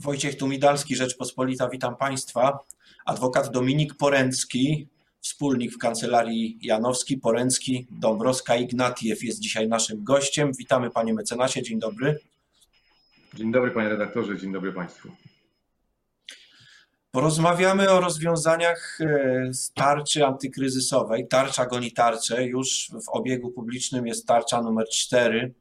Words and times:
Wojciech 0.00 0.36
Tumidalski, 0.36 0.96
Rzeczpospolita, 0.96 1.68
witam 1.68 1.96
Państwa. 1.96 2.58
Adwokat 3.04 3.50
Dominik 3.50 3.94
Poręcki, 3.94 4.88
wspólnik 5.20 5.74
w 5.74 5.78
kancelarii 5.78 6.58
Janowski, 6.62 7.16
Poręcki, 7.16 7.86
Dąbrowska, 7.90 8.56
Ignatiew 8.56 9.24
jest 9.24 9.40
dzisiaj 9.40 9.68
naszym 9.68 10.04
gościem. 10.04 10.52
Witamy 10.58 10.90
Panie 10.90 11.14
mecenasie, 11.14 11.62
dzień 11.62 11.78
dobry. 11.78 12.18
Dzień 13.34 13.52
dobry 13.52 13.70
Panie 13.70 13.88
redaktorze, 13.88 14.38
dzień 14.38 14.52
dobry 14.52 14.72
Państwu. 14.72 15.10
Porozmawiamy 17.10 17.90
o 17.90 18.00
rozwiązaniach 18.00 18.98
e, 19.00 19.54
z 19.54 19.72
tarczy 19.72 20.26
antykryzysowej. 20.26 21.28
Tarcza 21.28 21.66
goni 21.66 21.92
tarczę. 21.92 22.44
Już 22.44 22.90
w 23.06 23.08
obiegu 23.08 23.50
publicznym 23.50 24.06
jest 24.06 24.26
tarcza 24.26 24.62
numer 24.62 24.88
4. 24.88 25.54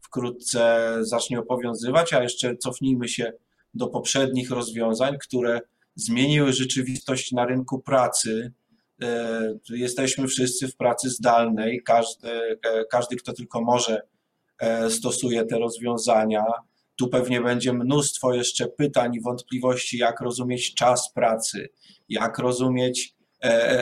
Wkrótce 0.00 0.90
zacznie 1.00 1.40
obowiązywać, 1.40 2.12
a 2.12 2.22
jeszcze 2.22 2.56
cofnijmy 2.56 3.08
się 3.08 3.32
do 3.74 3.86
poprzednich 3.86 4.50
rozwiązań, 4.50 5.18
które 5.18 5.60
zmieniły 5.94 6.52
rzeczywistość 6.52 7.32
na 7.32 7.46
rynku 7.46 7.80
pracy. 7.80 8.52
E, 9.02 9.54
jesteśmy 9.70 10.26
wszyscy 10.26 10.68
w 10.68 10.76
pracy 10.76 11.10
zdalnej, 11.10 11.82
każdy, 11.82 12.30
e, 12.30 12.84
każdy 12.90 13.16
kto 13.16 13.32
tylko 13.32 13.60
może, 13.60 14.02
e, 14.58 14.90
stosuje 14.90 15.44
te 15.44 15.58
rozwiązania. 15.58 16.44
Tu 16.96 17.08
pewnie 17.08 17.40
będzie 17.40 17.72
mnóstwo 17.72 18.34
jeszcze 18.34 18.66
pytań 18.66 19.14
i 19.14 19.20
wątpliwości, 19.20 19.98
jak 19.98 20.20
rozumieć 20.20 20.74
czas 20.74 21.12
pracy, 21.12 21.68
jak 22.08 22.38
rozumieć 22.38 23.14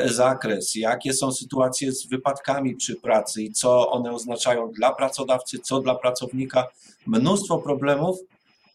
zakres, 0.05 0.75
jakie 0.75 1.13
są 1.15 1.33
sytuacje 1.33 1.93
z 1.93 2.07
wypadkami 2.07 2.75
przy 2.77 2.97
pracy 2.97 3.43
i 3.43 3.53
co 3.53 3.91
one 3.91 4.13
oznaczają 4.13 4.71
dla 4.71 4.93
pracodawcy, 4.93 5.59
co 5.59 5.81
dla 5.81 5.95
pracownika. 5.95 6.69
Mnóstwo 7.07 7.59
problemów, 7.59 8.19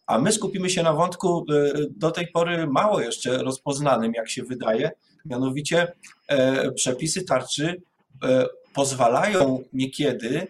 a 0.07 0.19
my 0.19 0.31
skupimy 0.31 0.69
się 0.69 0.83
na 0.83 0.93
wątku 0.93 1.45
e, 1.49 1.73
do 1.89 2.11
tej 2.11 2.27
pory 2.27 2.67
mało 2.67 3.01
jeszcze 3.01 3.37
rozpoznanym, 3.37 4.13
jak 4.13 4.29
się 4.29 4.43
wydaje, 4.43 4.91
mianowicie 5.25 5.93
e, 6.27 6.71
przepisy 6.71 7.23
tarczy 7.23 7.81
e, 8.23 8.45
pozwalają 8.73 9.63
niekiedy 9.73 10.47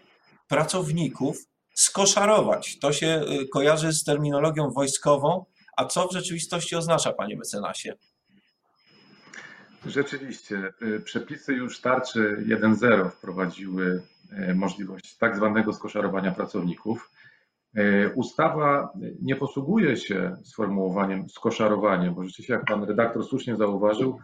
pracowników 0.48 1.38
skoszarować. 1.74 2.78
To 2.78 2.92
się 2.92 3.24
kojarzy 3.52 3.92
z 3.92 4.04
terminologią 4.04 4.70
wojskową, 4.70 5.44
a 5.76 5.84
co 5.84 6.08
w 6.08 6.12
rzeczywistości 6.12 6.76
oznacza, 6.76 7.12
panie 7.12 7.36
mecenasie? 7.36 7.94
Rzeczywiście, 9.86 10.72
przepisy 11.04 11.52
już 11.52 11.80
tarczy 11.80 12.44
1.0 12.48 13.10
wprowadziły 13.10 14.02
możliwość 14.54 15.16
tak 15.16 15.36
zwanego 15.36 15.72
skoszarowania 15.72 16.32
pracowników. 16.32 17.10
E, 17.74 18.12
ustawa 18.14 18.92
nie 19.22 19.36
posługuje 19.36 19.96
się 19.96 20.36
sformułowaniem 20.44 21.28
skoszarowanie, 21.28 22.10
bo 22.10 22.24
rzeczywiście, 22.24 22.52
jak 22.52 22.64
pan 22.64 22.84
redaktor 22.84 23.24
słusznie 23.24 23.56
zauważył, 23.56 24.18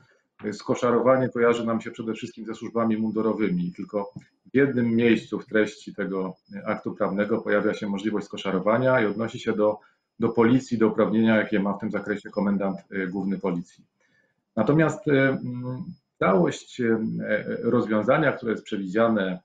e, 0.44 0.52
skoszarowanie 0.52 1.28
kojarzy 1.28 1.66
nam 1.66 1.80
się 1.80 1.90
przede 1.90 2.14
wszystkim 2.14 2.46
ze 2.46 2.54
służbami 2.54 2.96
mundurowymi. 2.96 3.72
Tylko 3.72 4.12
w 4.52 4.56
jednym 4.56 4.96
miejscu 4.96 5.40
w 5.40 5.46
treści 5.46 5.94
tego 5.94 6.36
aktu 6.66 6.94
prawnego 6.94 7.42
pojawia 7.42 7.74
się 7.74 7.86
możliwość 7.86 8.26
skoszarowania 8.26 9.00
i 9.00 9.06
odnosi 9.06 9.40
się 9.40 9.52
do, 9.52 9.78
do 10.20 10.28
policji, 10.28 10.78
do 10.78 10.88
uprawnienia, 10.88 11.36
jakie 11.36 11.60
ma 11.60 11.72
w 11.72 11.80
tym 11.80 11.90
zakresie 11.90 12.30
komendant 12.30 12.78
e, 12.90 13.06
główny 13.06 13.38
policji. 13.38 13.84
Natomiast 14.56 15.00
całość 16.18 16.82
rozwiązania, 17.62 18.32
które 18.32 18.52
jest 18.52 18.64
przewidziane 18.64 19.40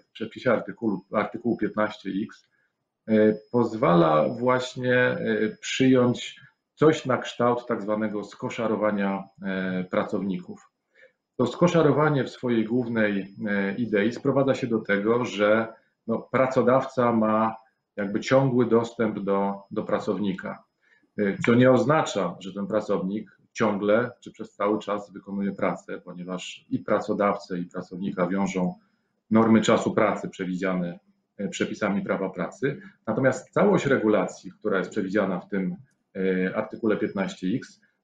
w 0.00 0.12
przepisie 0.12 0.52
artykułu, 0.52 1.00
artykułu 1.12 1.58
15x, 1.62 2.26
E, 2.28 2.53
pozwala 3.50 4.28
właśnie 4.28 4.96
e, 4.96 5.56
przyjąć 5.60 6.40
coś 6.74 7.06
na 7.06 7.18
kształt 7.18 7.66
tak 7.66 7.82
zwanego 7.82 8.24
skoszarowania 8.24 9.24
e, 9.42 9.84
pracowników. 9.84 10.70
To 11.36 11.46
skoszarowanie 11.46 12.24
w 12.24 12.30
swojej 12.30 12.64
głównej 12.64 13.34
idei 13.78 14.12
sprowadza 14.12 14.54
się 14.54 14.66
do 14.66 14.78
tego, 14.78 15.24
że 15.24 15.72
no, 16.06 16.18
pracodawca 16.18 17.12
ma 17.12 17.56
jakby 17.96 18.20
ciągły 18.20 18.66
dostęp 18.66 19.18
do, 19.18 19.62
do 19.70 19.82
pracownika, 19.82 20.64
co 21.46 21.54
nie 21.54 21.70
oznacza, 21.70 22.36
że 22.40 22.52
ten 22.52 22.66
pracownik 22.66 23.38
ciągle 23.52 24.10
czy 24.20 24.30
przez 24.30 24.54
cały 24.54 24.78
czas 24.78 25.12
wykonuje 25.12 25.52
pracę, 25.52 26.00
ponieważ 26.00 26.66
i 26.70 26.78
pracodawcę, 26.78 27.58
i 27.58 27.66
pracownika 27.66 28.26
wiążą 28.26 28.74
normy 29.30 29.60
czasu 29.60 29.94
pracy 29.94 30.28
przewidziane 30.28 30.98
E, 30.98 31.13
przepisami 31.50 32.02
prawa 32.02 32.30
pracy. 32.30 32.80
Natomiast 33.06 33.50
całość 33.50 33.86
regulacji, 33.86 34.52
która 34.52 34.78
jest 34.78 34.90
przewidziana 34.90 35.40
w 35.40 35.48
tym 35.48 35.76
e, 36.16 36.56
artykule 36.56 36.96
15x, 36.96 37.58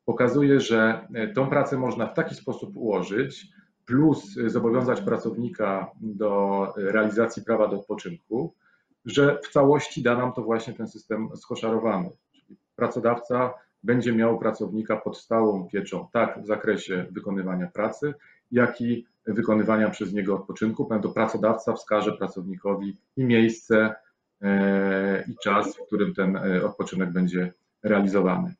pokazuje, 0.04 0.60
że 0.60 1.06
e, 1.14 1.28
tą 1.28 1.48
pracę 1.48 1.78
można 1.78 2.06
w 2.06 2.14
taki 2.14 2.34
sposób 2.34 2.76
ułożyć, 2.76 3.46
plus 3.86 4.34
zobowiązać 4.46 5.00
pracownika 5.00 5.90
do 6.00 6.66
realizacji 6.76 7.44
prawa 7.44 7.68
do 7.68 7.76
odpoczynku, 7.76 8.54
że 9.04 9.38
w 9.44 9.52
całości 9.52 10.02
da 10.02 10.16
nam 10.16 10.32
to 10.32 10.42
właśnie 10.42 10.74
ten 10.74 10.88
system 10.88 11.28
skoszarowany. 11.36 12.10
Czyli 12.32 12.56
pracodawca 12.76 13.54
będzie 13.82 14.12
miał 14.12 14.38
pracownika 14.38 14.96
pod 14.96 15.18
stałą 15.18 15.68
pieczą, 15.68 16.08
tak 16.12 16.42
w 16.42 16.46
zakresie 16.46 17.06
wykonywania 17.10 17.66
pracy, 17.66 18.14
jak 18.50 18.80
i 18.80 19.06
wykonywania 19.26 19.90
przez 19.90 20.12
niego 20.12 20.34
odpoczynku, 20.34 20.88
to 21.02 21.08
pracodawca 21.08 21.72
wskaże 21.72 22.12
pracownikowi 22.12 22.96
i 23.16 23.24
miejsce, 23.24 23.94
e, 24.42 25.24
i 25.28 25.34
czas, 25.42 25.76
w 25.76 25.86
którym 25.86 26.14
ten 26.14 26.36
e, 26.36 26.64
odpoczynek 26.64 27.12
będzie 27.12 27.52
realizowany. 27.82 28.54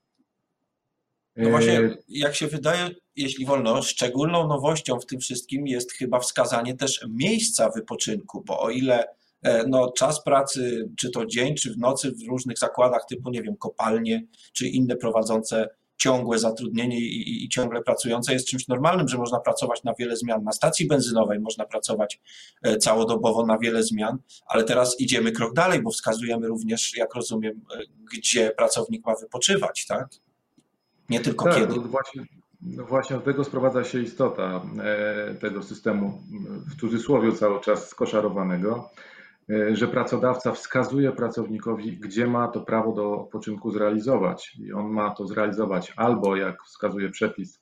No 1.36 1.50
właśnie, 1.50 1.78
e, 1.78 1.96
jak 2.08 2.34
się 2.34 2.46
wydaje, 2.46 2.90
jeśli 3.16 3.46
wolno, 3.46 3.82
szczególną 3.82 4.48
nowością 4.48 5.00
w 5.00 5.06
tym 5.06 5.20
wszystkim 5.20 5.66
jest 5.66 5.92
chyba 5.92 6.20
wskazanie 6.20 6.76
też 6.76 7.06
miejsca 7.08 7.70
wypoczynku, 7.70 8.44
bo 8.46 8.60
o 8.60 8.70
ile 8.70 9.04
no, 9.66 9.92
czas 9.92 10.24
pracy, 10.24 10.88
czy 10.98 11.10
to 11.10 11.26
dzień, 11.26 11.54
czy 11.54 11.74
w 11.74 11.78
nocy 11.78 12.12
w 12.12 12.28
różnych 12.28 12.58
zakładach 12.58 13.06
typu, 13.08 13.30
nie 13.30 13.42
wiem, 13.42 13.56
kopalnie, 13.56 14.22
czy 14.52 14.68
inne 14.68 14.96
prowadzące 14.96 15.68
ciągłe 16.00 16.38
zatrudnienie 16.38 17.00
i, 17.00 17.44
i, 17.44 17.48
ciągle 17.48 17.82
pracujące 17.82 18.32
jest 18.32 18.48
czymś 18.48 18.68
normalnym, 18.68 19.08
że 19.08 19.18
można 19.18 19.40
pracować 19.40 19.84
na 19.84 19.94
wiele 19.98 20.16
zmian. 20.16 20.44
Na 20.44 20.52
stacji 20.52 20.86
benzynowej 20.86 21.40
można 21.40 21.64
pracować 21.64 22.20
e, 22.62 22.76
całodobowo 22.76 23.46
na 23.46 23.58
wiele 23.58 23.82
zmian, 23.82 24.18
ale 24.46 24.64
teraz 24.64 25.00
idziemy 25.00 25.32
krok 25.32 25.54
dalej, 25.54 25.82
bo 25.82 25.90
wskazujemy 25.90 26.48
również, 26.48 26.96
jak 26.96 27.14
rozumiem, 27.14 27.60
e, 27.74 27.78
gdzie 28.16 28.50
pracownik 28.50 29.06
ma 29.06 29.14
wypoczywać, 29.14 29.86
tak? 29.86 30.08
Nie 31.10 31.20
tylko 31.20 31.44
tak, 31.44 31.54
kiedy. 31.54 31.76
No 31.76 31.82
właśnie, 31.82 32.24
no 32.60 32.84
właśnie 32.84 33.16
do 33.16 33.22
tego 33.22 33.44
sprowadza 33.44 33.84
się 33.84 34.00
istota 34.02 34.62
e, 34.82 35.34
tego 35.34 35.62
systemu, 35.62 36.22
w 36.76 36.80
cudzysłowie 36.80 37.32
cały 37.32 37.60
czas 37.60 37.88
skoszarowanego. 37.88 38.90
E, 39.50 39.76
że 39.76 39.88
pracodawca 39.88 40.52
wskazuje 40.52 41.12
pracownikowi, 41.12 41.96
gdzie 41.96 42.26
ma 42.26 42.48
to 42.48 42.60
prawo 42.60 42.92
do 42.92 43.20
odpoczynku 43.20 43.70
zrealizować. 43.70 44.56
I 44.58 44.72
on 44.72 44.90
ma 44.90 45.10
to 45.10 45.26
zrealizować 45.26 45.92
albo, 45.96 46.36
jak 46.36 46.62
wskazuje 46.62 47.10
przepis, 47.10 47.60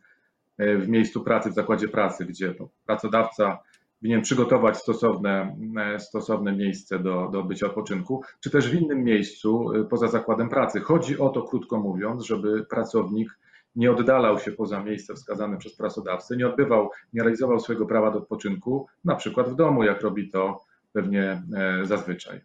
e, 0.59 0.77
w 0.77 0.89
miejscu 0.89 1.21
pracy, 1.21 1.51
w 1.51 1.55
zakładzie 1.55 1.89
pracy, 1.89 2.25
gdzie 2.25 2.55
pracodawca 2.87 3.59
winien 4.03 4.23
przygotować 4.23 4.77
stosowne, 4.77 5.57
e, 5.77 6.01
stosowne 6.01 6.57
miejsce 6.57 6.99
do, 6.99 7.29
do 7.33 7.41
odbycia 7.41 7.67
odpoczynku, 7.67 8.23
czy 8.41 8.51
też 8.51 8.71
w 8.71 8.75
innym 8.75 9.05
miejscu 9.05 9.67
poza 9.91 10.09
zakładem 10.09 10.49
pracy. 10.49 10.81
Chodzi 10.81 11.19
o 11.19 11.29
to, 11.29 11.43
krótko 11.43 11.81
mówiąc, 11.81 12.25
żeby 12.25 12.65
pracownik 12.65 13.39
nie 13.77 13.91
oddalał 13.91 14.39
się 14.39 14.53
poza 14.53 14.83
miejsce 14.83 15.15
wskazane 15.15 15.57
przez 15.57 15.77
pracodawcę, 15.77 16.37
nie 16.37 16.47
odbywał, 16.47 16.91
nie 17.13 17.23
realizował 17.23 17.61
swojego 17.61 17.87
prawa 17.87 18.11
do 18.11 18.19
odpoczynku, 18.19 18.87
na 19.05 19.15
przykład 19.15 19.49
w 19.49 19.55
domu, 19.55 19.85
jak 19.85 20.03
robi 20.03 20.31
to 20.31 20.68
pewnie 20.99 21.43
e, 21.57 21.87
zazwyczaj. 21.87 22.41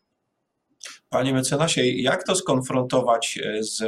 Panie 1.10 1.34
mecenasie, 1.34 1.86
jak 1.86 2.24
to 2.24 2.36
skonfrontować 2.36 3.40
e, 3.44 3.64
z 3.64 3.84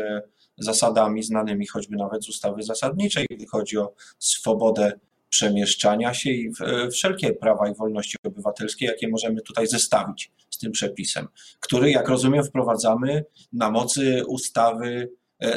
zasadami 0.57 1.23
znanymi 1.23 1.67
choćby 1.67 1.97
nawet 1.97 2.23
z 2.23 2.29
ustawy 2.29 2.63
zasadniczej, 2.63 3.25
gdy 3.29 3.45
chodzi 3.45 3.77
o 3.77 3.93
swobodę 4.19 4.99
przemieszczania 5.29 6.13
się 6.13 6.29
i 6.29 6.51
e, 6.61 6.89
wszelkie 6.89 7.33
prawa 7.33 7.69
i 7.69 7.75
wolności 7.75 8.17
obywatelskie, 8.23 8.85
jakie 8.85 9.07
możemy 9.07 9.41
tutaj 9.41 9.67
zestawić 9.67 10.31
z 10.49 10.57
tym 10.57 10.71
przepisem, 10.71 11.27
który, 11.59 11.91
jak 11.91 12.09
rozumiem, 12.09 12.43
wprowadzamy 12.43 13.25
na 13.53 13.71
mocy 13.71 14.23
ustawy, 14.27 15.09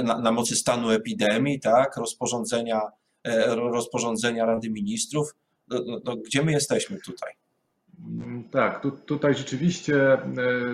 na, 0.04 0.18
na 0.18 0.32
mocy 0.32 0.56
stanu 0.56 0.90
epidemii, 0.90 1.60
tak, 1.60 1.96
rozporządzenia, 1.96 2.80
rozporządzenia 3.56 4.46
Rady 4.46 4.70
Ministrów. 4.70 5.34
No, 5.68 5.82
no, 5.86 6.00
no 6.04 6.16
gdzie 6.16 6.42
my 6.42 6.52
jesteśmy 6.52 6.98
tutaj? 7.04 7.32
Mm, 8.06 8.44
tak, 8.50 8.82
tu, 8.82 8.90
tutaj 8.90 9.34
rzeczywiście 9.34 10.12
e, 10.12 10.22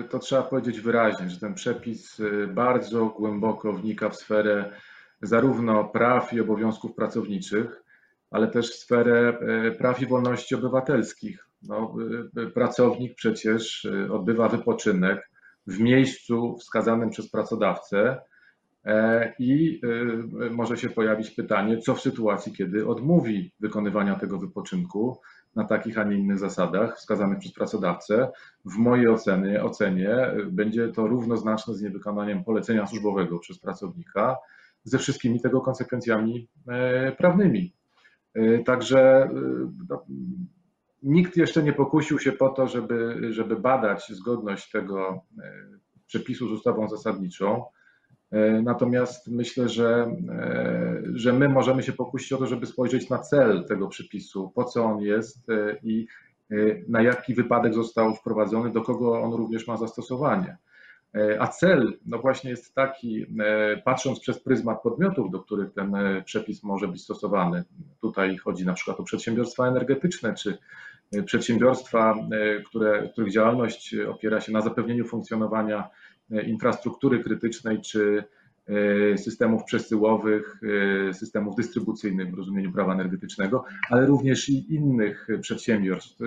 to 0.09 0.19
trzeba 0.19 0.43
powiedzieć 0.43 0.81
wyraźnie, 0.81 1.29
że 1.29 1.39
ten 1.39 1.53
przepis 1.53 2.19
e, 2.19 2.47
bardzo 2.47 3.05
głęboko 3.05 3.73
wnika 3.73 4.09
w 4.09 4.15
sferę 4.15 4.71
zarówno 5.21 5.83
praw 5.83 6.33
i 6.33 6.41
obowiązków 6.41 6.95
pracowniczych, 6.95 7.83
ale 8.31 8.47
też 8.47 8.71
w 8.71 8.75
sferę 8.75 9.37
e, 9.39 9.71
praw 9.71 10.01
i 10.01 10.05
wolności 10.05 10.55
obywatelskich. 10.55 11.45
No, 11.61 11.95
pracownik 12.53 13.15
przecież 13.15 13.87
odbywa 14.11 14.49
wypoczynek 14.49 15.29
w 15.67 15.79
miejscu 15.79 16.57
wskazanym 16.57 17.09
przez 17.09 17.31
pracodawcę 17.31 18.21
I 19.39 19.81
może 20.51 20.77
się 20.77 20.89
pojawić 20.89 21.31
pytanie, 21.31 21.77
co 21.77 21.95
w 21.95 22.01
sytuacji, 22.01 22.53
kiedy 22.53 22.87
odmówi 22.87 23.51
wykonywania 23.59 24.15
tego 24.15 24.39
wypoczynku 24.39 25.21
na 25.55 25.63
takich, 25.63 25.97
a 25.97 26.03
nie 26.03 26.17
innych 26.17 26.39
zasadach 26.39 26.97
wskazanych 26.97 27.39
przez 27.39 27.53
pracodawcę. 27.53 28.31
W 28.65 28.77
mojej 28.77 29.07
ocenie, 29.07 29.63
ocenie 29.63 30.31
będzie 30.51 30.87
to 30.87 31.07
równoznaczne 31.07 31.73
z 31.73 31.81
niewykonaniem 31.81 32.43
polecenia 32.43 32.87
służbowego 32.87 33.39
przez 33.39 33.59
pracownika 33.59 34.37
ze 34.83 34.97
wszystkimi 34.97 35.41
tego 35.41 35.61
konsekwencjami 35.61 36.47
prawnymi. 37.17 37.73
Także 38.65 39.29
no, 39.89 40.05
Nikt 41.05 41.37
jeszcze 41.37 41.63
nie 41.63 41.73
pokusił 41.73 42.19
się 42.19 42.31
po 42.31 42.49
to, 42.49 42.67
żeby, 42.67 43.27
żeby 43.33 43.55
badać 43.55 44.07
zgodność 44.09 44.71
tego 44.71 45.21
e, 45.39 45.51
przepisu 46.07 46.47
z 46.47 46.51
ustawą 46.51 46.89
zasadniczą. 46.89 47.63
E, 48.35 48.61
natomiast 48.61 49.27
myślę, 49.27 49.69
że, 49.69 50.17
e, 50.29 51.01
że 51.13 51.33
my 51.33 51.49
możemy 51.49 51.83
się 51.83 51.93
pokusić 51.93 52.33
o 52.33 52.37
to, 52.37 52.47
żeby 52.47 52.65
spojrzeć 52.65 53.09
na 53.09 53.17
cel 53.17 53.65
tego 53.65 53.87
przepisu, 53.87 54.51
po 54.55 54.63
co 54.63 54.83
on 54.83 55.01
jest 55.01 55.47
i 55.83 56.07
na 56.87 57.01
jaki 57.01 57.33
wypadek 57.33 57.73
został 57.73 58.15
wprowadzony, 58.15 58.71
do 58.71 58.81
kogo 58.81 59.21
on 59.21 59.33
również 59.33 59.67
ma 59.67 59.77
zastosowanie. 59.77 60.57
A 61.39 61.47
cel, 61.47 61.97
no 62.05 62.19
właśnie 62.19 62.49
jest 62.49 62.75
taki, 62.75 63.25
patrząc 63.83 64.19
przez 64.19 64.39
pryzmat 64.39 64.81
podmiotów, 64.81 65.31
do 65.31 65.39
których 65.39 65.73
ten 65.73 65.95
przepis 66.25 66.63
może 66.63 66.87
być 66.87 67.01
stosowany. 67.01 67.63
Tutaj 68.01 68.37
chodzi 68.37 68.65
na 68.65 68.73
przykład 68.73 68.99
o 68.99 69.03
przedsiębiorstwa 69.03 69.67
energetyczne 69.67 70.33
czy 70.33 70.57
przedsiębiorstwa, 71.25 72.15
e, 72.31 72.61
które, 72.61 73.09
których 73.09 73.31
działalność 73.31 73.95
opiera 73.95 74.41
się 74.41 74.51
na 74.51 74.61
zapewnieniu 74.61 75.05
funkcjonowania 75.05 75.79
e, 75.79 75.89
infrastruktury 76.29 77.23
krytycznej 77.23 77.81
czy 77.81 78.23
e, 79.13 79.17
systemów 79.17 79.63
przesyłowych, 79.63 80.61
systemów 81.13 81.55
dystrybucyjnych 81.55 82.31
w 82.31 82.37
rozumieniu 82.37 82.71
prawa 82.71 82.93
energetycznego, 82.93 83.65
ale 83.89 84.05
również 84.05 84.49
i 84.49 84.73
innych 84.73 85.27
przedsiębiorstw. 85.41 86.19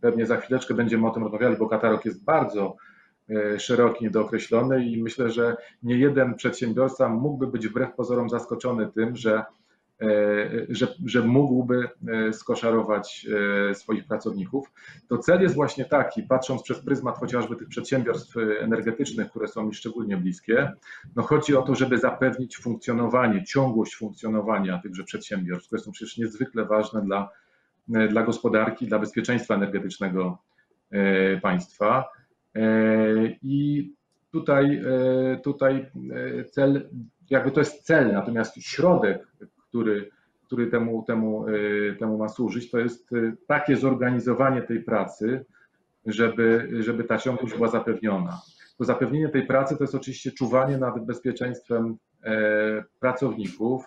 Pewnie 0.00 0.26
za 0.26 0.36
chwileczkę 0.36 0.74
będziemy 0.74 1.06
o 1.06 1.10
tym 1.10 1.22
rozmawiali, 1.22 1.56
bo 1.56 1.68
katalog 1.68 2.04
jest 2.04 2.24
bardzo 2.24 2.76
szeroki, 3.58 4.04
niedookreślony 4.04 4.86
i 4.86 5.02
myślę, 5.02 5.30
że 5.30 5.56
nie 5.82 5.98
jeden 5.98 6.34
przedsiębiorca 6.34 7.08
mógłby 7.08 7.46
być 7.46 7.68
wbrew 7.68 7.94
pozorom 7.94 8.30
zaskoczony 8.30 8.92
tym, 8.94 9.16
że 9.16 9.42
E, 9.42 9.61
że, 10.68 10.88
że 11.06 11.20
mógłby 11.20 11.88
e, 12.08 12.32
skoszarować 12.32 13.26
e, 13.70 13.74
swoich 13.74 14.06
pracowników. 14.06 14.72
To 15.08 15.18
cel 15.18 15.42
jest 15.42 15.54
właśnie 15.54 15.84
taki, 15.84 16.22
patrząc 16.22 16.62
przez 16.62 16.78
pryzmat 16.78 17.18
chociażby 17.18 17.56
tych 17.56 17.68
przedsiębiorstw 17.68 18.36
energetycznych, 18.60 19.30
które 19.30 19.48
są 19.48 19.66
mi 19.66 19.74
szczególnie 19.74 20.16
bliskie, 20.16 20.72
no 21.16 21.22
chodzi 21.22 21.56
o 21.56 21.62
to, 21.62 21.74
żeby 21.74 21.98
zapewnić 21.98 22.56
funkcjonowanie, 22.56 23.44
ciągłość 23.44 23.96
funkcjonowania 23.96 24.78
tychże 24.78 25.04
przedsiębiorstw, 25.04 25.66
które 25.66 25.82
są 25.82 25.92
przecież 25.92 26.16
niezwykle 26.18 26.64
ważne 26.64 27.02
dla, 27.02 27.28
dla 27.88 28.22
gospodarki, 28.22 28.86
dla 28.86 28.98
bezpieczeństwa 28.98 29.54
energetycznego 29.54 30.38
państwa. 31.42 32.04
I 33.42 33.92
tutaj, 34.30 34.82
tutaj 35.42 35.90
cel, 36.50 36.90
jakby 37.30 37.50
to 37.50 37.60
jest 37.60 37.82
cel, 37.82 38.12
natomiast 38.12 38.62
środek 38.62 39.26
który, 39.72 40.10
który 40.46 40.66
temu, 40.66 41.04
temu, 41.06 41.48
y, 41.48 41.96
temu 41.98 42.18
ma 42.18 42.28
służyć, 42.28 42.70
to 42.70 42.78
jest 42.78 43.12
y, 43.12 43.36
takie 43.46 43.76
zorganizowanie 43.76 44.62
tej 44.62 44.82
pracy, 44.82 45.44
żeby, 46.06 46.68
żeby 46.80 47.04
ta 47.04 47.18
ciągłość 47.18 47.54
była 47.54 47.68
zapewniona. 47.68 48.40
To 48.78 48.84
zapewnienie 48.84 49.28
tej 49.28 49.46
pracy 49.46 49.76
to 49.76 49.84
jest 49.84 49.94
oczywiście 49.94 50.32
czuwanie 50.32 50.78
nad 50.78 51.06
bezpieczeństwem 51.06 51.96
e, 52.24 52.84
pracowników 53.00 53.84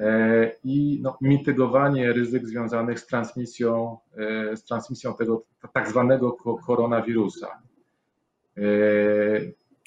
e, 0.00 0.52
i 0.64 1.00
no, 1.02 1.18
mitygowanie 1.20 2.12
ryzyk 2.12 2.46
związanych 2.46 3.00
z 3.00 3.06
transmisją, 3.06 3.98
e, 4.16 4.56
z 4.56 4.64
transmisją 4.64 5.14
tego 5.14 5.44
tak 5.72 5.88
zwanego 5.88 6.32
koronawirusa 6.66 7.48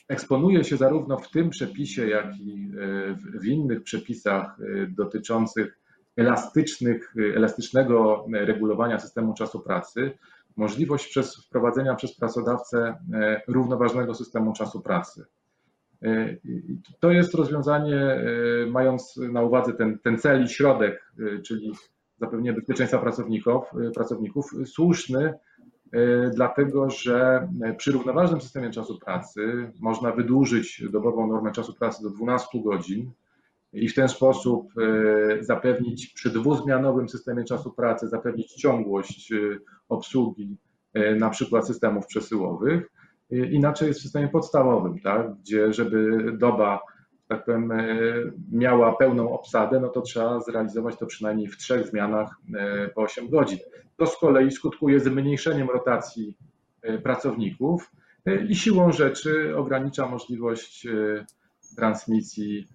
eksponuje 0.09 0.63
się 0.63 0.77
zarówno 0.77 1.17
w 1.17 1.31
tym 1.31 1.49
przepisie, 1.49 2.07
jak 2.07 2.37
i 2.37 2.71
e, 3.33 3.39
w 3.39 3.45
innych 3.45 3.83
przepisach 3.83 4.57
e, 4.59 4.87
dotyczących 4.87 5.79
elastycznych, 6.17 7.13
e, 7.17 7.35
elastycznego 7.35 8.25
regulowania 8.31 8.99
systemu 8.99 9.33
czasu 9.33 9.59
pracy, 9.59 10.11
możliwość 10.55 11.07
przez 11.09 11.35
wprowadzenia 11.35 11.95
przez 11.95 12.15
pracodawcę 12.15 12.97
równoważnego 13.47 14.13
systemu 14.13 14.53
czasu 14.53 14.81
pracy. 14.81 15.25
To 16.99 17.11
jest 17.11 17.33
rozwiązanie, 17.33 18.21
mając 18.67 19.17
na 19.17 19.41
uwadze 19.41 19.73
ten, 19.73 19.99
ten 19.99 20.17
cel 20.17 20.43
i 20.43 20.47
środek, 20.47 21.13
czyli 21.45 21.73
zapewnienie 22.19 22.53
bezpieczeństwa 22.53 22.99
pracowników, 22.99 23.63
pracowników 23.95 24.45
słuszny 24.65 25.33
dlatego 26.33 26.89
że 26.89 27.47
przy 27.77 27.91
równoważnym 27.91 28.41
systemie 28.41 28.69
czasu 28.69 28.99
pracy 28.99 29.71
można 29.79 30.11
wydłużyć 30.11 30.83
dobową 30.91 31.27
normę 31.27 31.51
czasu 31.51 31.73
pracy 31.73 32.03
do 32.03 32.09
12 32.09 32.63
godzin 32.63 33.11
i 33.73 33.87
w 33.87 33.95
ten 33.95 34.09
sposób 34.09 34.71
e, 34.77 35.43
zapewnić 35.43 36.07
przy 36.07 36.29
dwuzmianowym 36.29 37.09
systemie 37.09 37.43
czasu 37.43 37.71
pracy, 37.71 38.07
zapewnić 38.07 38.53
ciągłość 38.53 39.31
e, 39.31 39.35
obsługi 39.89 40.57
na 41.19 41.29
przykład 41.29 41.67
systemów 41.67 42.05
przesyłowych. 42.05 42.89
Inaczej 43.29 43.87
jest 43.87 43.99
w 43.99 44.03
systemie 44.03 44.27
podstawowym, 44.27 44.99
tak, 44.99 45.33
gdzie 45.33 45.73
żeby 45.73 46.31
doba 46.37 46.79
tak 47.29 47.45
powiem, 47.45 47.71
e, 47.71 47.85
miała 48.51 48.95
pełną 48.95 49.31
obsadę, 49.31 49.79
no 49.79 49.89
to 49.89 50.01
trzeba 50.01 50.39
zrealizować 50.39 50.95
to 50.97 51.05
przynajmniej 51.05 51.47
w 51.47 51.57
trzech 51.57 51.87
zmianach 51.87 52.35
e, 52.55 52.87
po 52.87 53.01
8 53.01 53.29
godzin. 53.29 53.59
To 53.97 54.07
z 54.07 54.17
kolei 54.17 54.51
skutkuje 54.51 54.99
zmniejszeniem 54.99 55.69
rotacji 55.69 56.37
e, 56.81 56.97
pracowników 56.97 57.91
i 58.49 58.55
siłą 58.55 58.91
rzeczy 58.91 59.57
ogranicza 59.57 60.07
możliwość 60.07 60.87
transmisji 61.75 62.67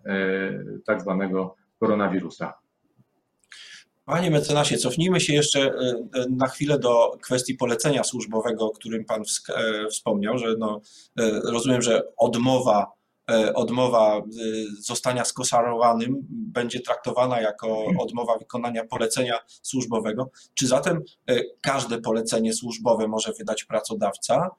tak 0.87 1.01
zwanego 1.01 1.55
koronawirusa. 1.81 2.55
Panie 4.05 4.31
mecenasie, 4.31 4.77
cofnijmy 4.77 5.21
się 5.21 5.33
jeszcze 5.33 5.75
na 6.31 6.47
chwilę 6.47 6.79
do 6.79 7.17
kwestii 7.23 7.55
polecenia 7.55 8.05
służbowego, 8.05 8.67
o 8.67 8.71
którym 8.71 9.05
Pan 9.05 9.23
wspomniał, 9.91 10.39
że 10.39 10.55
no, 10.59 10.81
rozumiem, 11.45 11.83
że 11.83 12.03
odmowa 12.17 12.93
odmowa 13.55 14.17
e, 14.19 14.23
zostania 14.81 15.25
skoszarowanym 15.25 16.21
będzie 16.31 16.81
traktowana 16.81 17.41
jako 17.41 17.85
odmowa 17.99 18.39
wykonania 18.39 18.85
polecenia 18.85 19.39
służbowego. 19.63 20.31
Czy 20.55 20.67
zatem 20.67 21.03
e, 21.29 21.41
każde 21.61 22.01
polecenie 22.01 22.53
służbowe 22.53 23.09
może 23.09 23.33
wydać 23.39 23.65
pracodawca? 23.65 24.51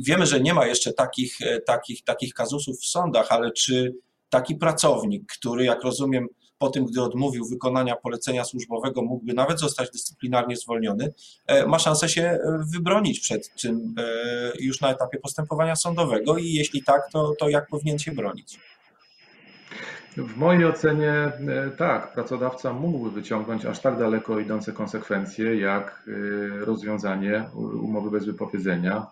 Wiemy, 0.00 0.26
że 0.26 0.40
nie 0.40 0.54
ma 0.54 0.66
jeszcze 0.66 0.92
takich, 0.92 1.38
takich, 1.66 2.04
takich 2.04 2.34
kazusów 2.34 2.80
w 2.80 2.86
sądach, 2.86 3.26
ale 3.30 3.52
czy 3.52 3.94
taki 4.28 4.56
pracownik, 4.56 5.32
który, 5.32 5.64
jak 5.64 5.82
rozumiem, 5.82 6.26
po 6.58 6.68
tym, 6.70 6.86
gdy 6.86 7.02
odmówił 7.02 7.48
wykonania 7.48 7.96
polecenia 7.96 8.44
służbowego, 8.44 9.02
mógłby 9.02 9.34
nawet 9.34 9.60
zostać 9.60 9.90
dyscyplinarnie 9.90 10.56
zwolniony, 10.56 11.12
e, 11.46 11.66
ma 11.66 11.78
szansę 11.78 12.08
się 12.08 12.22
e, 12.22 12.40
wybronić 12.72 13.20
przed 13.20 13.62
tym 13.62 13.94
e, 13.98 14.02
już 14.60 14.80
na 14.80 14.90
etapie 14.90 15.18
postępowania 15.18 15.76
sądowego 15.76 16.38
i 16.38 16.52
jeśli 16.52 16.82
tak, 16.82 17.02
to, 17.12 17.34
to 17.38 17.48
jak 17.48 17.68
powinien 17.68 17.98
się 17.98 18.12
bronić? 18.12 18.60
W 20.16 20.36
mojej 20.36 20.64
ocenie 20.64 21.32
tak, 21.76 22.12
pracodawca 22.12 22.72
mógłby 22.72 23.10
wyciągnąć 23.10 23.64
aż 23.64 23.80
tak 23.80 23.98
daleko 23.98 24.38
idące 24.38 24.72
konsekwencje, 24.72 25.56
jak 25.56 26.08
rozwiązanie 26.60 27.44
umowy 27.82 28.10
bez 28.10 28.26
wypowiedzenia, 28.26 29.06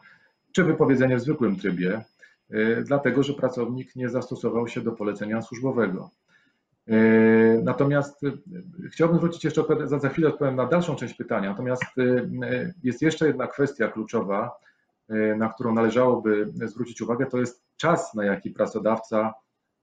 czy 0.53 0.65
wypowiedzenie 0.65 1.17
w 1.17 1.21
zwykłym 1.21 1.57
trybie, 1.57 2.05
dlatego 2.85 3.23
że 3.23 3.33
pracownik 3.33 3.97
nie 3.97 4.09
zastosował 4.09 4.69
się 4.69 4.81
do 4.81 4.93
polecenia 4.93 5.43
służbowego. 5.43 6.11
E, 6.88 7.61
natomiast 7.62 8.25
e, 8.25 8.33
chciałbym 8.90 9.19
zwrócić 9.19 9.45
jeszcze, 9.45 9.62
za, 9.85 9.99
za 9.99 10.09
chwilę 10.09 10.28
odpowiem 10.28 10.57
na 10.57 10.66
dalszą 10.66 10.97
część 10.97 11.14
pytania, 11.14 11.50
natomiast 11.50 11.85
e, 11.99 12.73
jest 12.83 13.02
jeszcze 13.02 13.26
jedna 13.26 13.47
kwestia 13.47 13.88
kluczowa, 13.88 14.50
na 15.37 15.49
którą 15.49 15.75
należałoby 15.75 16.52
zwrócić 16.64 17.02
uwagę, 17.02 17.26
to 17.26 17.38
jest 17.38 17.64
czas, 17.76 18.14
na 18.14 18.25
jaki 18.25 18.50
pracodawca 18.50 19.35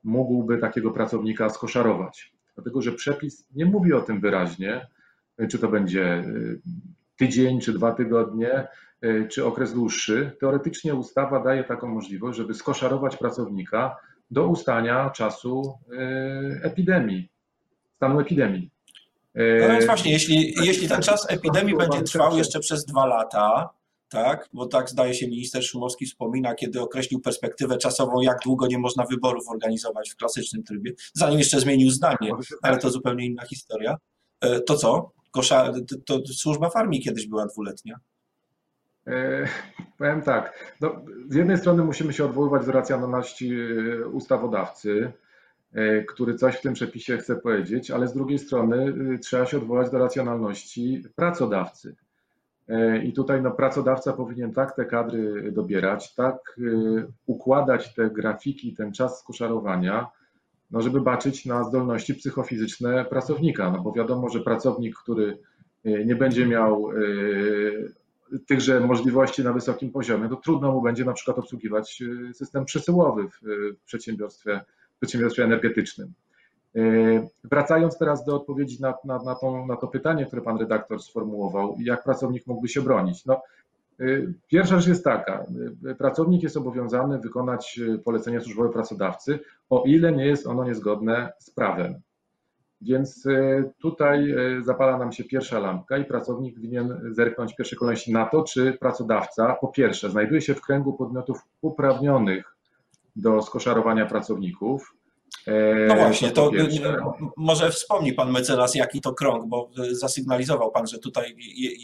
mógłby 0.04 0.58
takiego 0.58 0.92
pracownika 0.92 1.50
skoszarować. 1.50 2.34
Dlatego, 2.56 2.82
że 2.82 2.92
przepis 2.92 3.48
nie 3.56 3.66
mówi 3.66 3.94
o 3.94 4.02
tym 4.02 4.22
wyraźnie, 4.22 4.88
czy 5.50 5.60
to 5.60 5.68
będzie 5.68 6.24
tydzień, 7.18 7.62
czy 7.62 7.74
dwa 7.74 7.92
tygodnie, 7.92 8.68
czy 9.30 9.46
okres 9.46 9.74
dłuższy. 9.74 10.32
Teoretycznie 10.40 10.96
ustawa 10.96 11.44
daje 11.44 11.64
taką 11.64 11.88
możliwość, 11.88 12.38
żeby 12.38 12.54
skoszarować 12.54 13.18
pracownika 13.18 13.96
do 14.34 14.48
ustania 14.48 15.10
czasu 15.10 15.74
e, 15.92 16.64
epidemii, 16.64 17.30
stanu 17.96 18.20
epidemii. 18.20 18.70
No 19.36 19.68
więc 19.68 19.86
właśnie, 19.86 20.12
jeśli, 20.12 20.54
jeśli 20.64 20.88
ten 20.88 21.02
czas 21.02 21.26
epidemii 21.30 21.78
będzie 21.78 22.02
trwał 22.02 22.38
jeszcze 22.38 22.60
przez 22.60 22.86
dwa 22.86 23.06
lata, 23.06 23.70
tak? 24.10 24.50
Bo 24.54 24.66
tak 24.66 24.90
zdaje 24.90 25.14
się 25.14 25.28
minister 25.28 25.64
Szumowski 25.64 26.06
wspomina, 26.06 26.56
kiedy 26.56 26.82
określił 26.82 27.20
perspektywę 27.20 27.78
czasową, 27.78 28.22
jak 28.22 28.40
długo 28.44 28.68
nie 28.68 28.78
można 28.78 29.06
wyborów 29.06 29.50
organizować 29.50 30.10
w 30.12 30.16
klasycznym 30.16 30.64
trybie, 30.64 30.92
zanim 31.14 31.40
jeszcze 31.40 31.60
zmienił 31.60 31.90
zdanie, 31.90 32.32
ale 32.62 32.78
to 32.78 32.90
zupełnie 32.90 33.26
inna 33.26 33.46
historia. 33.46 33.96
E, 34.42 34.60
to 34.60 34.76
co? 34.76 35.12
Kosza, 35.32 35.74
to, 36.06 36.20
to 36.20 36.34
służba 36.34 36.70
w 36.70 36.76
armii 36.76 37.02
kiedyś 37.02 37.28
była 37.28 37.46
dwuletnia. 37.46 38.00
E, 39.08 39.46
powiem 39.98 40.22
tak, 40.22 40.74
no, 40.82 40.96
z 41.30 41.36
jednej 41.36 41.58
strony 41.58 41.84
musimy 41.84 42.14
się 42.14 42.26
odwoływać 42.26 42.66
do 42.66 42.72
racjonalności 42.72 43.54
e, 43.54 44.08
ustawodawcy, 44.08 45.12
e, 45.74 46.04
który 46.04 46.36
coś 46.36 46.56
w 46.56 46.62
tym 46.62 46.74
przepisie 46.74 47.18
chce 47.18 47.36
powiedzieć, 47.36 47.92
ale 47.92 48.08
z 48.08 48.14
drugiej 48.14 48.40
strony 48.40 48.94
trzeba 49.20 49.46
się 49.46 49.58
odwołać 49.58 49.90
do 49.90 49.98
racjonalności 49.98 51.04
pracodawcy. 51.16 51.96
I 53.04 53.14
tutaj 53.14 53.42
no, 53.42 53.52
pracodawca 53.52 54.14
powinien 54.14 54.54
tak 54.54 54.76
te 54.76 54.86
kadry 54.86 55.52
dobierać, 55.52 56.16
tak 56.16 56.60
układać 57.26 57.94
te 57.94 58.10
grafiki, 58.10 58.76
ten 58.76 58.94
czas 58.94 59.20
skoszarowania, 59.20 60.08
no, 60.72 60.82
żeby 60.82 61.02
baczyć 61.02 61.46
na 61.46 61.64
zdolności 61.64 62.16
psychofizyczne 62.16 63.06
pracownika. 63.06 63.72
No 63.72 63.82
bo 63.82 63.92
wiadomo, 63.92 64.30
że 64.30 64.40
pracownik, 64.40 64.96
który 64.96 65.38
nie 65.84 66.16
będzie 66.16 66.46
miał 66.46 66.90
tychże 68.48 68.80
możliwości 68.80 69.44
na 69.44 69.54
wysokim 69.54 69.92
poziomie, 69.92 70.30
to 70.30 70.36
trudno 70.36 70.72
mu 70.72 70.82
będzie 70.82 71.06
na 71.06 71.14
przykład 71.14 71.40
obsługiwać 71.40 72.02
y, 72.02 72.34
system 72.34 72.66
przesyłowy 72.66 73.28
w 73.30 73.40
przedsiębiorstwie, 73.86 74.62
w 74.96 75.00
przedsiębiorstwie 75.00 75.44
energetycznym. 75.44 76.14
Y, 76.76 77.30
wracając 77.44 77.98
teraz 77.98 78.26
do 78.26 78.36
odpowiedzi 78.36 78.82
na, 78.82 78.94
na, 79.06 79.18
na, 79.24 79.36
na 79.68 79.76
to 79.76 79.88
pytanie, 79.88 80.26
które 80.26 80.42
pan 80.42 80.58
redaktor 80.58 81.02
sformułował, 81.02 81.78
jak 81.80 82.04
pracownik 82.04 82.48
mógłby 82.48 82.68
się 82.68 82.82
bronić? 82.82 83.26
No, 83.26 83.42
pierwsza 84.48 84.80
rzecz 84.80 84.88
jest 84.88 85.04
taka, 85.04 85.46
pracownik 85.98 86.44
jest 86.44 86.58
obowiązany 86.58 87.20
wykonać 87.20 87.80
polecenie 88.06 88.42
służbowe 88.42 88.70
pracodawcy, 88.70 89.40
o 89.70 89.84
ile 89.86 90.12
nie 90.12 90.26
jest 90.26 90.48
ono 90.48 90.64
niezgodne 90.64 91.34
z 91.40 91.50
prawem. 91.50 92.02
Więc 92.84 93.26
e, 93.26 93.64
tutaj 93.82 94.32
e, 94.32 94.64
zapala 94.64 94.98
nam 94.98 95.12
się 95.12 95.24
pierwsza 95.24 95.60
lampka 95.60 95.98
i 95.98 96.06
pracownik 96.06 96.60
winien 96.60 97.00
zerknąć 97.12 97.54
w 97.54 97.56
pierwszej 97.56 97.78
kolejności 97.78 98.12
na 98.12 98.26
to, 98.26 98.44
czy 98.44 98.74
pracodawca 98.74 99.56
po 99.62 99.68
pierwsze 99.68 100.10
znajduje 100.10 100.42
się 100.42 100.56
w 100.56 100.62
kręgu 100.62 100.94
podmiotów 100.94 101.40
uprawnionych 101.62 102.56
do 103.16 103.42
skoszarowania 103.42 104.06
pracowników. 104.06 104.96
E, 105.48 105.88
no 105.88 105.96
właśnie, 105.96 106.32
to, 106.32 106.52
może 107.38 107.72
wspomni 107.72 108.14
Pan 108.14 108.32
mecenas, 108.32 108.76
jaki 108.76 109.02
to 109.02 109.14
krąg, 109.14 109.46
bo 109.48 109.70
zasygnalizował 109.92 110.72
Pan, 110.72 110.88
że 110.88 111.00
tutaj 111.00 111.36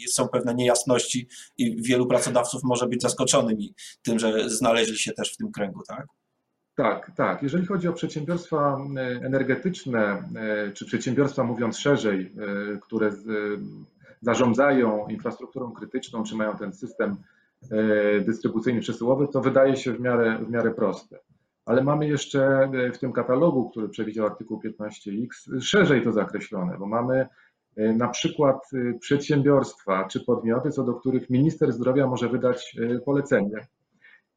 są 0.08 0.28
pewne 0.28 0.54
niejasności 0.54 1.28
i 1.58 1.82
wielu 1.82 2.06
pracodawców 2.06 2.62
może 2.64 2.86
być 2.86 3.02
zaskoczonych 3.02 3.58
tym, 4.02 4.18
że 4.18 4.50
znaleźli 4.50 4.98
się 4.98 5.12
też 5.12 5.34
w 5.34 5.36
tym 5.36 5.52
kręgu, 5.52 5.82
tak? 5.88 6.06
Tak, 6.80 7.10
tak. 7.16 7.42
Jeżeli 7.42 7.66
chodzi 7.66 7.88
o 7.88 7.92
przedsiębiorstwa 7.92 8.78
e, 8.96 9.00
energetyczne, 9.26 10.00
e, 10.36 10.72
czy 10.72 10.86
przedsiębiorstwa, 10.86 11.44
mówiąc 11.44 11.78
szerzej, 11.78 12.32
e, 12.74 12.78
które 12.78 13.12
zarządzają 14.22 15.08
infrastrukturą 15.08 15.72
krytyczną, 15.72 16.22
czy 16.22 16.36
mają 16.36 16.56
ten 16.56 16.72
system 16.72 17.16
dystrybucyjny 18.26 18.80
przesyłowy, 18.80 19.28
to 19.28 19.40
wydaje 19.40 19.76
się 19.76 19.92
w 19.92 20.00
miarę, 20.00 20.38
w 20.38 20.50
miarę 20.50 20.70
proste. 20.70 21.18
Ale 21.64 21.84
mamy 21.84 22.08
jeszcze 22.08 22.70
w 22.94 22.98
tym 22.98 23.12
katalogu, 23.12 23.70
który 23.70 23.88
przewidział 23.88 24.26
artykuł 24.26 24.60
15x, 24.64 25.60
szerzej 25.60 26.04
to 26.04 26.12
zakreślone, 26.12 26.78
bo 26.78 26.86
mamy 26.86 27.26
na 27.76 28.08
przykład 28.08 28.70
przedsiębiorstwa 29.00 30.04
czy 30.04 30.20
podmioty, 30.20 30.70
co 30.70 30.84
do 30.84 30.94
których 30.94 31.30
minister 31.30 31.72
zdrowia 31.72 32.06
może 32.06 32.28
wydać 32.28 32.76
polecenie 33.04 33.66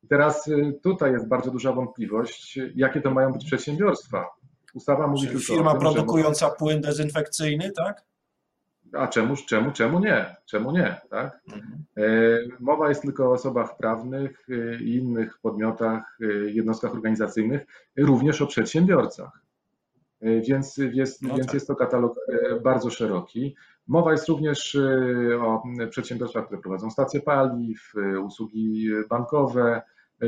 teraz 0.09 0.47
y, 0.47 0.79
tutaj 0.83 1.11
jest 1.11 1.27
bardzo 1.27 1.51
duża 1.51 1.71
wątpliwość, 1.71 2.59
jakie 2.75 3.01
to 3.01 3.11
mają 3.11 3.33
być 3.33 3.45
przedsiębiorstwa. 3.45 4.25
Ustawa 4.73 5.07
mówi 5.07 5.21
Czyli 5.21 5.31
tylko 5.31 5.53
firma 5.53 5.71
tym, 5.71 5.79
produkująca 5.79 6.49
płyn 6.49 6.81
dezynfekcyjny, 6.81 7.71
tak? 7.71 8.03
A 8.93 9.07
czemu, 9.07 9.35
czemu, 9.35 9.71
czemu 9.71 9.99
nie? 9.99 10.35
Czemu 10.45 10.71
nie, 10.71 11.01
tak? 11.09 11.39
Mhm. 11.47 11.83
E, 11.97 12.03
mowa 12.59 12.89
jest 12.89 13.01
tylko 13.01 13.29
o 13.29 13.31
osobach 13.31 13.77
prawnych 13.77 14.49
y, 14.49 14.79
i 14.81 14.95
innych 14.95 15.39
podmiotach, 15.41 16.17
y, 16.21 16.51
jednostkach 16.51 16.93
organizacyjnych, 16.93 17.65
również 17.97 18.41
o 18.41 18.47
przedsiębiorcach. 18.47 19.41
E, 20.21 20.41
więc 20.41 20.77
jest, 20.77 21.21
no 21.21 21.35
więc 21.35 21.45
tak. 21.45 21.53
jest 21.53 21.67
to 21.67 21.75
katalog 21.75 22.15
e, 22.27 22.59
bardzo 22.59 22.89
szeroki. 22.89 23.55
Mowa 23.87 24.11
jest 24.11 24.27
również 24.27 24.77
o 25.41 25.63
przedsiębiorstwach, 25.89 26.45
które 26.45 26.61
prowadzą 26.61 26.91
stacje 26.91 27.21
paliw, 27.21 27.93
usługi 28.23 28.89
bankowe, 29.09 29.81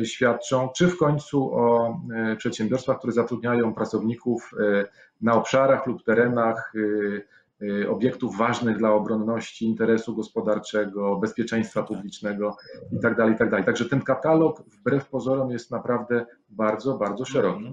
świadczą, 0.04 0.70
czy 0.75 0.88
w 0.88 0.98
końcu 0.98 1.56
o 1.56 1.98
e, 2.15 2.36
przedsiębiorstwach, 2.36 2.98
które 2.98 3.13
zatrudniają 3.13 3.74
pracowników 3.74 4.51
e, 4.60 4.86
na 5.22 5.34
obszarach 5.34 5.88
lub 5.88 6.04
terenach 6.04 6.74
obiektów 7.89 8.38
ważnych 8.38 8.77
dla 8.77 8.92
obronności 8.92 9.65
interesu 9.65 10.15
gospodarczego, 10.15 11.15
bezpieczeństwa 11.15 11.84
publicznego 11.84 12.58
itd. 12.92 13.15
Tak 13.15 13.30
itd. 13.30 13.51
Tak 13.51 13.65
Także 13.65 13.86
ten 13.86 14.01
katalog 14.01 14.63
wbrew 14.68 15.10
pozorom 15.10 15.51
jest 15.51 15.72
naprawdę 15.72 16.25
bardzo, 16.50 16.98
bardzo 16.98 17.25
szeroki. 17.25 17.72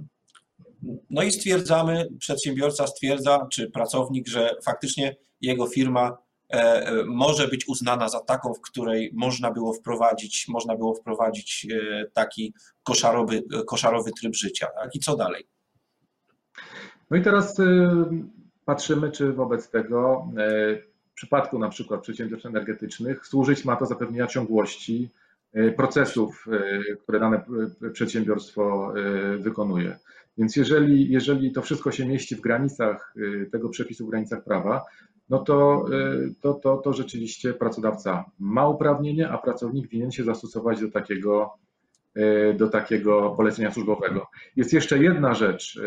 No 1.10 1.22
i 1.22 1.30
stwierdzamy, 1.30 2.08
przedsiębiorca 2.18 2.86
stwierdza, 2.86 3.46
czy 3.52 3.70
pracownik, 3.70 4.28
że 4.28 4.50
faktycznie 4.64 5.16
jego 5.40 5.66
firma 5.66 6.16
E, 6.16 6.16
e, 6.16 6.31
może 7.06 7.48
być 7.48 7.68
uznana 7.68 8.08
za 8.08 8.20
taką, 8.20 8.54
w 8.54 8.60
której 8.60 9.10
można 9.14 9.50
było 9.50 9.72
wprowadzić, 9.72 10.46
można 10.48 10.76
było 10.76 10.94
wprowadzić 10.94 11.66
e, 11.70 12.04
taki 12.12 12.54
koszarowy, 12.82 13.42
koszarowy 13.66 14.10
tryb 14.20 14.36
życia. 14.36 14.66
Tak? 14.82 14.94
I 14.94 14.98
co 14.98 15.16
dalej? 15.16 15.44
No 17.10 17.16
i 17.16 17.22
teraz 17.22 17.56
patrzymy, 18.64 19.10
czy 19.10 19.32
wobec 19.32 19.70
tego 19.70 20.28
w 21.10 21.14
przypadku 21.14 21.58
na 21.58 21.68
przykład 21.68 22.00
przedsiębiorstw 22.00 22.46
energetycznych 22.46 23.26
służyć 23.26 23.64
ma 23.64 23.76
to 23.76 23.86
zapewnienia 23.86 24.26
ciągłości 24.26 25.10
procesów, 25.76 26.46
które 27.02 27.20
dane 27.20 27.44
przedsiębiorstwo 27.92 28.94
wykonuje. 29.38 29.98
Więc 30.38 30.56
jeżeli, 30.56 31.12
jeżeli 31.12 31.52
to 31.52 31.62
wszystko 31.62 31.92
się 31.92 32.06
mieści 32.06 32.36
w 32.36 32.40
granicach 32.40 33.14
tego 33.52 33.68
przepisu, 33.68 34.06
w 34.06 34.10
granicach 34.10 34.44
prawa, 34.44 34.84
no 35.30 35.38
to, 35.38 35.84
to, 36.40 36.54
to, 36.54 36.76
to 36.76 36.92
rzeczywiście 36.92 37.54
pracodawca 37.54 38.24
ma 38.38 38.68
uprawnienie, 38.68 39.28
a 39.28 39.38
pracownik 39.38 39.88
winien 39.88 40.12
się 40.12 40.24
zastosować 40.24 40.80
do 40.80 40.90
takiego, 40.90 41.50
do 42.56 42.68
takiego 42.68 43.34
polecenia 43.36 43.70
służbowego. 43.70 44.26
Jest 44.56 44.72
jeszcze 44.72 44.98
jedna 44.98 45.34
rzecz, 45.34 45.80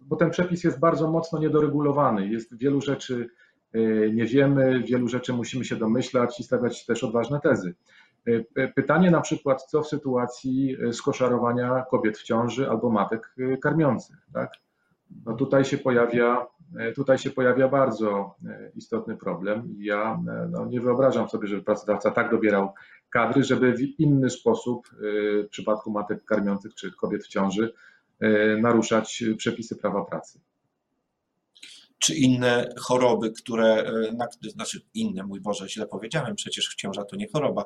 bo 0.00 0.16
ten 0.16 0.30
przepis 0.30 0.64
jest 0.64 0.78
bardzo 0.78 1.10
mocno 1.10 1.38
niedoregulowany. 1.38 2.28
Jest 2.28 2.56
wielu 2.56 2.80
rzeczy 2.80 3.28
nie 4.12 4.26
wiemy, 4.26 4.82
wielu 4.82 5.08
rzeczy 5.08 5.32
musimy 5.32 5.64
się 5.64 5.76
domyślać 5.76 6.40
i 6.40 6.44
stawiać 6.44 6.86
też 6.86 7.04
odważne 7.04 7.40
tezy. 7.40 7.74
Pytanie 8.74 9.10
na 9.10 9.20
przykład, 9.20 9.62
co 9.62 9.82
w 9.82 9.88
sytuacji 9.88 10.76
skoszarowania 10.92 11.84
kobiet 11.90 12.18
w 12.18 12.22
ciąży 12.22 12.70
albo 12.70 12.90
matek 12.90 13.34
karmiących, 13.62 14.16
tak? 14.32 14.50
No 15.26 15.34
tutaj 15.34 15.64
się 15.64 15.78
pojawia 15.78 16.46
tutaj 16.94 17.18
się 17.18 17.30
pojawia 17.30 17.68
bardzo 17.68 18.34
istotny 18.74 19.16
problem. 19.16 19.74
Ja 19.78 20.20
no, 20.50 20.66
nie 20.66 20.80
wyobrażam 20.80 21.28
sobie, 21.28 21.48
żeby 21.48 21.62
pracodawca 21.62 22.10
tak 22.10 22.30
dobierał 22.30 22.72
kadry, 23.10 23.44
żeby 23.44 23.72
w 23.72 23.80
inny 23.80 24.30
sposób 24.30 24.88
w 25.44 25.48
przypadku 25.50 25.90
matek 25.90 26.24
karmiących 26.24 26.74
czy 26.74 26.92
kobiet 26.92 27.24
w 27.24 27.28
ciąży 27.28 27.72
naruszać 28.60 29.24
przepisy 29.36 29.76
prawa 29.76 30.04
pracy 30.04 30.40
czy 32.00 32.14
inne 32.14 32.74
choroby, 32.78 33.32
które, 33.32 33.66
e, 33.66 34.12
na, 34.12 34.26
znaczy 34.42 34.80
inne, 34.94 35.22
mój 35.22 35.40
Boże, 35.40 35.68
źle 35.68 35.86
powiedziałem, 35.86 36.36
przecież 36.36 36.74
ciąża 36.74 37.04
to 37.04 37.16
nie 37.16 37.28
choroba. 37.28 37.64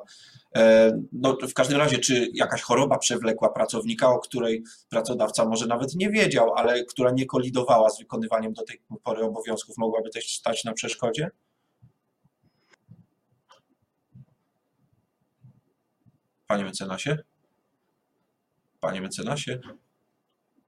E, 0.55 0.91
no, 1.11 1.37
w 1.49 1.53
każdym 1.53 1.77
razie, 1.77 1.97
czy 1.97 2.29
jakaś 2.33 2.61
choroba 2.61 2.97
przewlekła 2.97 3.49
pracownika, 3.49 4.09
o 4.09 4.19
której 4.19 4.63
pracodawca 4.89 5.45
może 5.45 5.67
nawet 5.67 5.95
nie 5.95 6.09
wiedział, 6.09 6.53
ale 6.53 6.83
która 6.83 7.11
nie 7.11 7.25
kolidowała 7.25 7.89
z 7.89 7.99
wykonywaniem 7.99 8.53
do 8.53 8.63
tej 8.63 8.81
pory 9.03 9.23
obowiązków, 9.23 9.77
mogłaby 9.77 10.09
też 10.09 10.35
stać 10.37 10.63
na 10.63 10.73
przeszkodzie? 10.73 11.31
Panie 16.47 16.63
mecenasie? 16.63 17.17
Panie 18.79 19.01
mecenasie? 19.01 19.59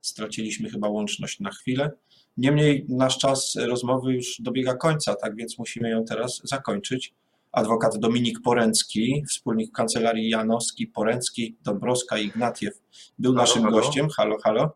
Straciliśmy 0.02 0.70
chyba 0.70 0.90
łączność 0.90 1.40
na 1.40 1.52
chwilę. 1.52 1.92
Niemniej 2.38 2.86
nasz 2.90 3.18
czas 3.18 3.56
rozmowy 3.56 4.14
już 4.14 4.42
dobiega 4.42 4.76
końca, 4.76 5.16
tak 5.16 5.36
więc 5.36 5.58
musimy 5.58 5.90
ją 5.90 6.06
teraz 6.06 6.42
zakończyć. 6.44 7.14
Adwokat 7.52 7.98
Dominik 7.98 8.42
Poręcki, 8.42 9.24
wspólnik 9.30 9.72
kancelarii 9.72 10.30
Janowski, 10.30 10.88
Poręcki, 10.88 11.56
Dąbrowska 11.64 12.18
i 12.18 12.26
Ignatiew 12.26 12.74
był 13.20 13.32
halo, 13.32 13.42
naszym 13.42 13.64
halo. 13.64 13.78
gościem. 13.78 14.08
Halo, 14.18 14.38
halo. 14.44 14.72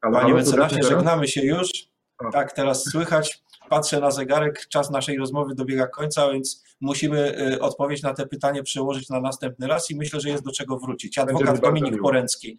halo 0.00 0.20
Panie 0.20 0.34
mecenasie, 0.34 0.82
żegnamy 0.82 1.28
się 1.28 1.46
już. 1.46 1.68
Tak, 2.32 2.52
teraz 2.52 2.84
słychać. 2.84 3.42
Patrzę 3.70 4.00
na 4.00 4.10
zegarek, 4.10 4.66
czas 4.68 4.90
naszej 4.90 5.18
rozmowy 5.18 5.54
dobiega 5.54 5.86
końca, 5.86 6.32
więc 6.32 6.64
musimy 6.80 7.40
y, 7.54 7.60
odpowiedź 7.60 8.02
na 8.02 8.14
te 8.14 8.26
pytanie 8.26 8.62
przełożyć 8.62 9.08
na 9.08 9.20
następny 9.20 9.66
raz 9.66 9.90
i 9.90 9.96
myślę, 9.96 10.20
że 10.20 10.28
jest 10.28 10.44
do 10.44 10.52
czego 10.52 10.78
wrócić. 10.78 11.18
Adwokat 11.18 11.60
Dominik 11.60 12.00
Poręcki, 12.02 12.58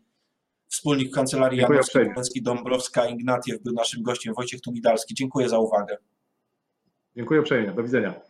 wspólnik 0.69 1.13
Kancelarii 1.13 1.61
Poręcki, 1.93 2.41
Dąbrowska, 2.41 3.05
Ignatiew 3.07 3.61
był 3.61 3.73
naszym 3.73 4.03
gościem, 4.03 4.33
Wojciech 4.33 4.61
Tumidalski. 4.61 5.13
Dziękuję 5.13 5.49
za 5.49 5.59
uwagę. 5.59 5.97
Dziękuję 7.15 7.39
uprzejmie. 7.39 7.71
Do 7.71 7.83
widzenia. 7.83 8.21